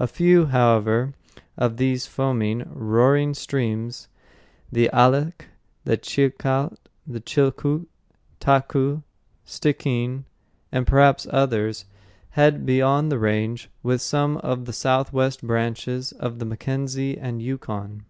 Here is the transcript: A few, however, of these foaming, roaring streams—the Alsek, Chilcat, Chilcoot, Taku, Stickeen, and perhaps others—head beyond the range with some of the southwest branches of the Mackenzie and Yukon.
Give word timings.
A 0.00 0.08
few, 0.08 0.46
however, 0.46 1.14
of 1.56 1.76
these 1.76 2.04
foaming, 2.04 2.68
roaring 2.74 3.34
streams—the 3.34 4.88
Alsek, 4.92 5.44
Chilcat, 5.86 6.76
Chilcoot, 7.08 7.86
Taku, 8.40 9.02
Stickeen, 9.46 10.24
and 10.72 10.88
perhaps 10.88 11.28
others—head 11.30 12.66
beyond 12.66 13.12
the 13.12 13.18
range 13.20 13.70
with 13.84 14.02
some 14.02 14.38
of 14.38 14.64
the 14.64 14.72
southwest 14.72 15.40
branches 15.46 16.10
of 16.10 16.40
the 16.40 16.44
Mackenzie 16.44 17.16
and 17.16 17.40
Yukon. 17.40 18.04